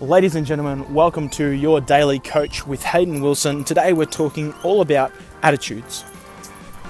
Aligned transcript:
Ladies 0.00 0.34
and 0.34 0.46
gentlemen, 0.46 0.94
welcome 0.94 1.28
to 1.28 1.50
your 1.50 1.78
daily 1.78 2.18
coach 2.18 2.66
with 2.66 2.82
Hayden 2.82 3.20
Wilson. 3.20 3.64
Today 3.64 3.92
we're 3.92 4.06
talking 4.06 4.54
all 4.62 4.80
about 4.80 5.12
attitudes. 5.42 6.06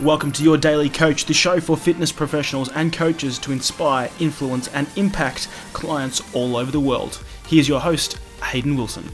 Welcome 0.00 0.30
to 0.30 0.44
your 0.44 0.56
daily 0.56 0.88
coach, 0.88 1.24
the 1.24 1.34
show 1.34 1.58
for 1.58 1.76
fitness 1.76 2.12
professionals 2.12 2.68
and 2.68 2.92
coaches 2.92 3.36
to 3.40 3.50
inspire, 3.50 4.08
influence, 4.20 4.68
and 4.68 4.86
impact 4.94 5.48
clients 5.72 6.22
all 6.36 6.56
over 6.56 6.70
the 6.70 6.78
world. 6.78 7.20
Here's 7.48 7.66
your 7.66 7.80
host, 7.80 8.16
Hayden 8.44 8.76
Wilson. 8.76 9.10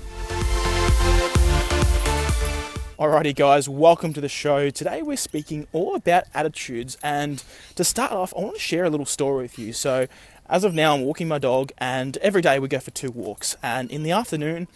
Alrighty, 2.99 3.35
guys, 3.35 3.67
welcome 3.67 4.13
to 4.13 4.21
the 4.21 4.29
show. 4.29 4.69
Today 4.69 5.01
we're 5.01 5.17
speaking 5.17 5.67
all 5.73 5.95
about 5.95 6.25
attitudes, 6.35 6.99
and 7.03 7.43
to 7.77 7.85
start 7.85 8.13
off, 8.13 8.35
I 8.37 8.41
want 8.41 8.57
to 8.57 8.61
share 8.61 8.85
a 8.85 8.91
little 8.91 9.07
story 9.07 9.43
with 9.43 9.59
you. 9.59 9.73
So, 9.73 10.07
as 10.49 10.65
of 10.65 10.75
now, 10.75 10.95
I'm 10.95 11.03
walking 11.03 11.29
my 11.29 11.39
dog, 11.39 11.73
and 11.79 12.17
every 12.19 12.43
day 12.43 12.59
we 12.59 12.69
go 12.69 12.79
for 12.79 12.91
two 12.91 13.11
walks. 13.11 13.57
And 13.63 13.91
in 13.91 14.03
the 14.03 14.13
afternoon, 14.13 14.69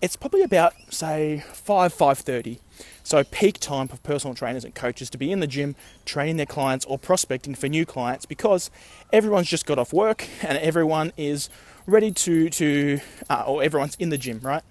it's 0.00 0.16
probably 0.16 0.42
about 0.42 0.74
say 0.88 1.44
five 1.52 1.92
five 1.92 2.18
thirty. 2.18 2.60
So 3.02 3.24
peak 3.24 3.58
time 3.58 3.88
for 3.88 3.96
personal 3.98 4.34
trainers 4.34 4.64
and 4.64 4.74
coaches 4.74 5.10
to 5.10 5.18
be 5.18 5.30
in 5.32 5.40
the 5.40 5.46
gym 5.46 5.74
training 6.04 6.36
their 6.36 6.46
clients 6.46 6.86
or 6.86 6.98
prospecting 6.98 7.54
for 7.54 7.68
new 7.68 7.84
clients 7.84 8.24
because 8.24 8.70
everyone's 9.12 9.48
just 9.48 9.66
got 9.66 9.78
off 9.78 9.92
work 9.92 10.26
and 10.42 10.56
everyone 10.58 11.12
is 11.16 11.50
ready 11.86 12.12
to 12.12 12.48
to 12.50 13.00
uh, 13.28 13.44
or 13.46 13.62
everyone's 13.62 13.96
in 13.96 14.08
the 14.08 14.18
gym, 14.18 14.40
right? 14.42 14.62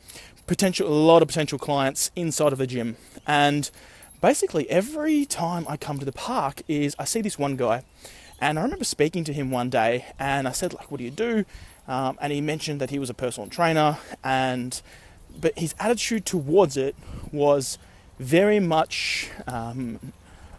Potential 0.47 0.87
a 0.87 0.89
lot 0.89 1.21
of 1.21 1.27
potential 1.27 1.59
clients 1.59 2.09
inside 2.15 2.51
of 2.51 2.57
the 2.57 2.65
gym 2.65 2.97
and 3.27 3.69
basically 4.21 4.67
every 4.69 5.25
time 5.25 5.65
I 5.69 5.77
come 5.77 5.99
to 5.99 6.05
the 6.05 6.11
park 6.11 6.63
is 6.67 6.95
I 6.97 7.03
see 7.05 7.21
this 7.21 7.37
one 7.37 7.55
guy 7.55 7.83
and 8.41 8.59
I 8.59 8.61
remember 8.63 8.85
speaking 8.85 9.23
to 9.25 9.33
him 9.33 9.51
one 9.51 9.69
day, 9.69 10.05
and 10.17 10.47
I 10.47 10.51
said, 10.51 10.73
like, 10.73 10.91
what 10.91 10.97
do 10.97 11.03
you 11.03 11.11
do? 11.11 11.45
Um, 11.87 12.17
and 12.21 12.31
he 12.31 12.41
mentioned 12.41 12.79
that 12.81 12.89
he 12.89 12.99
was 12.99 13.09
a 13.09 13.13
personal 13.13 13.49
trainer, 13.49 13.97
and 14.23 14.81
but 15.39 15.57
his 15.57 15.75
attitude 15.79 16.25
towards 16.25 16.77
it 16.77 16.95
was 17.31 17.77
very 18.19 18.59
much 18.59 19.29
um, 19.47 20.13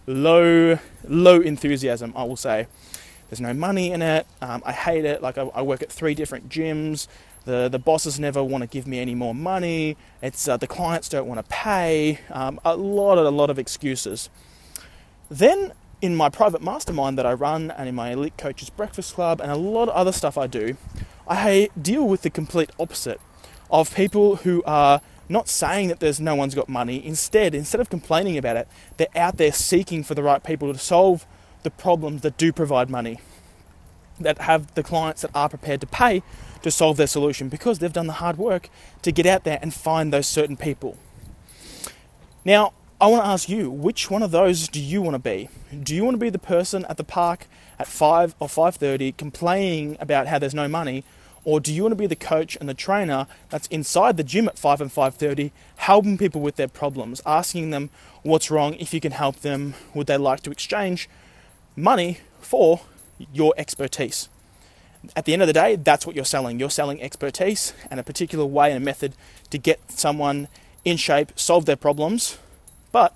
low, 0.06 0.78
low 1.08 1.40
enthusiasm. 1.40 2.12
I 2.16 2.24
will 2.24 2.36
say. 2.36 2.66
There's 3.28 3.40
no 3.40 3.54
money 3.54 3.92
in 3.92 4.02
it. 4.02 4.26
Um, 4.42 4.60
I 4.66 4.72
hate 4.72 5.04
it. 5.04 5.22
Like 5.22 5.38
I, 5.38 5.42
I, 5.42 5.62
work 5.62 5.82
at 5.82 5.92
three 5.92 6.14
different 6.14 6.48
gyms. 6.48 7.06
The 7.44 7.68
the 7.68 7.78
bosses 7.78 8.18
never 8.18 8.42
want 8.42 8.62
to 8.62 8.66
give 8.66 8.88
me 8.88 8.98
any 8.98 9.14
more 9.14 9.36
money. 9.36 9.96
It's 10.20 10.48
uh, 10.48 10.56
the 10.56 10.66
clients 10.66 11.08
don't 11.08 11.28
want 11.28 11.38
to 11.38 11.44
pay. 11.48 12.18
Um, 12.32 12.58
a 12.64 12.76
lot 12.76 13.18
of 13.18 13.26
a 13.26 13.30
lot 13.30 13.48
of 13.48 13.56
excuses. 13.56 14.30
Then 15.30 15.72
in 16.02 16.16
my 16.16 16.28
private 16.28 16.62
mastermind 16.62 17.18
that 17.18 17.26
I 17.26 17.32
run 17.32 17.70
and 17.70 17.88
in 17.88 17.94
my 17.94 18.10
elite 18.10 18.36
coaches 18.38 18.70
breakfast 18.70 19.14
club 19.14 19.40
and 19.40 19.50
a 19.50 19.56
lot 19.56 19.88
of 19.88 19.94
other 19.94 20.12
stuff 20.12 20.38
I 20.38 20.46
do, 20.46 20.76
I 21.28 21.68
deal 21.80 22.06
with 22.08 22.22
the 22.22 22.30
complete 22.30 22.70
opposite 22.78 23.20
of 23.70 23.94
people 23.94 24.36
who 24.36 24.62
are 24.64 25.00
not 25.28 25.48
saying 25.48 25.88
that 25.88 26.00
there's 26.00 26.20
no 26.20 26.34
one's 26.34 26.54
got 26.54 26.68
money. 26.68 27.04
Instead, 27.04 27.54
instead 27.54 27.80
of 27.80 27.88
complaining 27.88 28.36
about 28.36 28.56
it, 28.56 28.68
they're 28.96 29.06
out 29.14 29.36
there 29.36 29.52
seeking 29.52 30.02
for 30.02 30.14
the 30.14 30.22
right 30.22 30.42
people 30.42 30.72
to 30.72 30.78
solve 30.78 31.26
the 31.62 31.70
problems 31.70 32.22
that 32.22 32.36
do 32.36 32.52
provide 32.52 32.90
money, 32.90 33.20
that 34.18 34.38
have 34.38 34.74
the 34.74 34.82
clients 34.82 35.22
that 35.22 35.30
are 35.34 35.48
prepared 35.48 35.80
to 35.82 35.86
pay 35.86 36.22
to 36.62 36.70
solve 36.70 36.96
their 36.96 37.06
solution 37.06 37.48
because 37.48 37.78
they've 37.78 37.92
done 37.92 38.06
the 38.06 38.14
hard 38.14 38.38
work 38.38 38.68
to 39.02 39.12
get 39.12 39.24
out 39.24 39.44
there 39.44 39.58
and 39.62 39.72
find 39.72 40.12
those 40.12 40.26
certain 40.26 40.56
people. 40.56 40.96
Now, 42.44 42.72
I 43.02 43.06
want 43.06 43.24
to 43.24 43.28
ask 43.30 43.48
you, 43.48 43.70
which 43.70 44.10
one 44.10 44.22
of 44.22 44.30
those 44.30 44.68
do 44.68 44.78
you 44.78 45.00
want 45.00 45.14
to 45.14 45.18
be? 45.18 45.48
Do 45.82 45.94
you 45.94 46.04
want 46.04 46.16
to 46.16 46.18
be 46.18 46.28
the 46.28 46.38
person 46.38 46.84
at 46.84 46.98
the 46.98 47.04
park 47.04 47.46
at 47.78 47.86
5 47.86 48.34
or 48.38 48.46
5:30 48.46 49.16
complaining 49.16 49.96
about 49.98 50.26
how 50.26 50.38
there's 50.38 50.52
no 50.52 50.68
money, 50.68 51.02
or 51.42 51.60
do 51.60 51.72
you 51.72 51.82
want 51.82 51.92
to 51.92 51.96
be 51.96 52.06
the 52.06 52.14
coach 52.14 52.58
and 52.60 52.68
the 52.68 52.74
trainer 52.74 53.26
that's 53.48 53.66
inside 53.68 54.18
the 54.18 54.22
gym 54.22 54.48
at 54.48 54.58
5 54.58 54.82
and 54.82 54.92
5:30 54.92 55.50
helping 55.76 56.18
people 56.18 56.42
with 56.42 56.56
their 56.56 56.68
problems, 56.68 57.22
asking 57.24 57.70
them 57.70 57.88
what's 58.22 58.50
wrong, 58.50 58.74
if 58.74 58.92
you 58.92 59.00
can 59.00 59.12
help 59.12 59.36
them, 59.36 59.72
would 59.94 60.06
they 60.06 60.18
like 60.18 60.40
to 60.42 60.50
exchange 60.50 61.08
money 61.74 62.18
for 62.42 62.82
your 63.32 63.54
expertise? 63.56 64.28
At 65.16 65.24
the 65.24 65.32
end 65.32 65.40
of 65.40 65.48
the 65.48 65.54
day, 65.54 65.76
that's 65.76 66.06
what 66.06 66.14
you're 66.14 66.26
selling. 66.26 66.60
You're 66.60 66.68
selling 66.68 67.00
expertise 67.00 67.72
and 67.90 67.98
a 67.98 68.02
particular 68.02 68.44
way 68.44 68.68
and 68.72 68.76
a 68.76 68.84
method 68.84 69.14
to 69.48 69.56
get 69.56 69.80
someone 69.90 70.48
in 70.84 70.98
shape, 70.98 71.32
solve 71.34 71.64
their 71.64 71.76
problems 71.76 72.36
but 72.92 73.14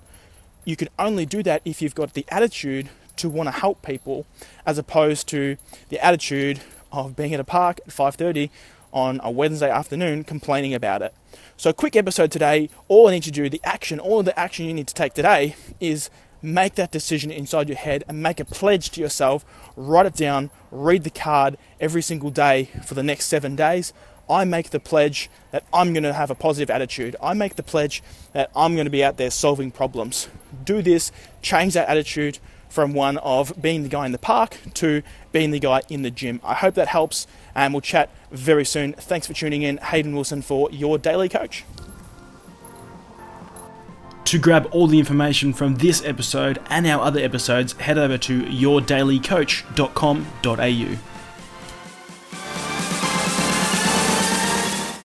you 0.63 0.75
can 0.75 0.89
only 0.97 1.25
do 1.25 1.43
that 1.43 1.61
if 1.65 1.81
you've 1.81 1.95
got 1.95 2.13
the 2.13 2.25
attitude 2.29 2.89
to 3.17 3.29
want 3.29 3.47
to 3.47 3.51
help 3.51 3.81
people 3.81 4.25
as 4.65 4.77
opposed 4.77 5.27
to 5.29 5.57
the 5.89 5.99
attitude 6.03 6.59
of 6.91 7.15
being 7.15 7.33
at 7.33 7.39
a 7.39 7.43
park 7.43 7.79
at 7.85 7.93
5:30 7.93 8.49
on 8.91 9.19
a 9.23 9.29
Wednesday 9.29 9.69
afternoon 9.69 10.23
complaining 10.23 10.73
about 10.73 11.01
it. 11.01 11.13
So 11.57 11.73
quick 11.73 11.95
episode 11.95 12.31
today, 12.31 12.69
all 12.87 13.07
I 13.07 13.11
need 13.11 13.23
to 13.23 13.31
do, 13.31 13.49
the 13.49 13.61
action, 13.63 13.99
all 13.99 14.23
the 14.23 14.37
action 14.39 14.65
you 14.65 14.73
need 14.73 14.87
to 14.87 14.93
take 14.93 15.13
today 15.13 15.55
is 15.79 16.09
make 16.41 16.75
that 16.75 16.91
decision 16.91 17.31
inside 17.31 17.67
your 17.67 17.77
head 17.77 18.03
and 18.07 18.21
make 18.21 18.39
a 18.39 18.45
pledge 18.45 18.89
to 18.91 19.01
yourself, 19.01 19.43
write 19.75 20.05
it 20.05 20.13
down, 20.13 20.49
read 20.71 21.03
the 21.03 21.09
card 21.09 21.57
every 21.79 22.01
single 22.01 22.29
day 22.29 22.69
for 22.85 22.93
the 22.93 23.03
next 23.03 23.25
7 23.25 23.55
days 23.55 23.93
I 24.29 24.45
make 24.45 24.71
the 24.71 24.79
pledge 24.79 25.29
that 25.51 25.65
I'm 25.73 25.93
going 25.93 26.03
to 26.03 26.13
have 26.13 26.31
a 26.31 26.35
positive 26.35 26.69
attitude. 26.69 27.15
I 27.21 27.33
make 27.33 27.55
the 27.55 27.63
pledge 27.63 28.03
that 28.33 28.51
I'm 28.55 28.75
going 28.75 28.85
to 28.85 28.91
be 28.91 29.03
out 29.03 29.17
there 29.17 29.31
solving 29.31 29.71
problems. 29.71 30.27
Do 30.63 30.81
this, 30.81 31.11
change 31.41 31.73
that 31.73 31.87
attitude 31.87 32.39
from 32.69 32.93
one 32.93 33.17
of 33.19 33.61
being 33.61 33.83
the 33.83 33.89
guy 33.89 34.05
in 34.05 34.11
the 34.11 34.17
park 34.17 34.57
to 34.73 35.01
being 35.31 35.51
the 35.51 35.59
guy 35.59 35.81
in 35.89 36.01
the 36.01 36.11
gym. 36.11 36.41
I 36.43 36.55
hope 36.55 36.75
that 36.75 36.89
helps, 36.89 37.25
and 37.55 37.73
we'll 37.73 37.79
chat 37.81 38.09
very 38.31 38.65
soon. 38.65 38.91
Thanks 38.93 39.27
for 39.27 39.33
tuning 39.33 39.61
in. 39.61 39.77
Hayden 39.77 40.13
Wilson 40.13 40.41
for 40.41 40.69
your 40.71 40.97
daily 40.97 41.29
coach. 41.29 41.63
To 44.25 44.37
grab 44.39 44.67
all 44.71 44.87
the 44.87 44.99
information 44.99 45.53
from 45.53 45.75
this 45.75 46.03
episode 46.03 46.59
and 46.69 46.85
our 46.87 47.01
other 47.01 47.21
episodes, 47.21 47.71
head 47.73 47.97
over 47.97 48.17
to 48.17 48.41
yourdailycoach.com.au. 48.41 51.14